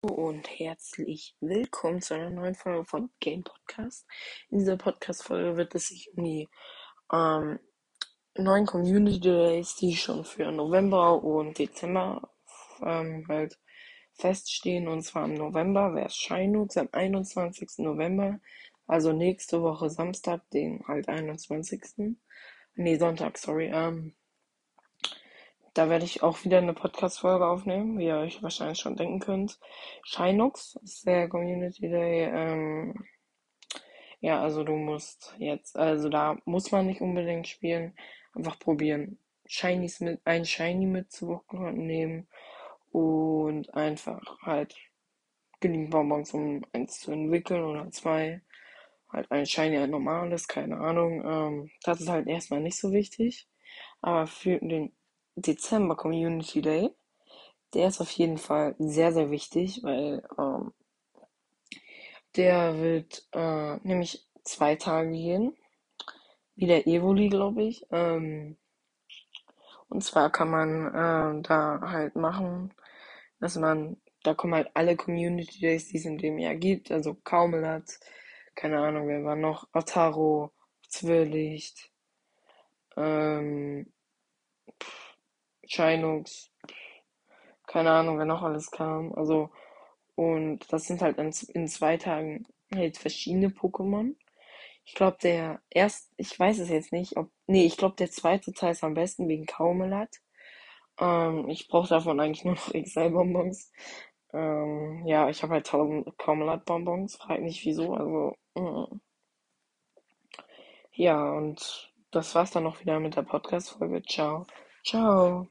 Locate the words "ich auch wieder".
26.04-26.58